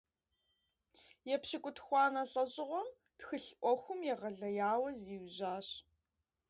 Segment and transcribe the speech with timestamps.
[1.33, 5.67] Епщыкӏутхуанэ лӏэщӏыгъуэм тхылъ ӏуэхум егъэлеяуэ зиужьащ.